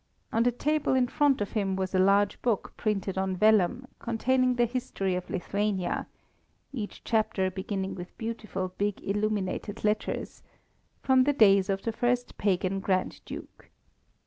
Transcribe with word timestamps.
On 0.33 0.41
the 0.41 0.51
table 0.51 0.95
in 0.95 1.07
front 1.07 1.41
of 1.41 1.51
him 1.51 1.75
was 1.75 1.93
a 1.93 1.99
large 1.99 2.41
book 2.41 2.73
printed 2.75 3.19
on 3.19 3.35
vellum, 3.37 3.87
containing 3.99 4.55
the 4.55 4.65
history 4.65 5.13
of 5.13 5.29
Lithuania 5.29 6.07
(each 6.73 7.03
chapter 7.03 7.51
beginning 7.51 7.93
with 7.93 8.17
beautiful 8.17 8.69
big 8.79 8.99
illuminated 9.03 9.83
letters), 9.83 10.41
from 11.03 11.23
the 11.25 11.33
days 11.33 11.69
of 11.69 11.83
the 11.83 11.91
first 11.91 12.39
pagan 12.39 12.79
Grand 12.79 13.21
Duke. 13.25 13.69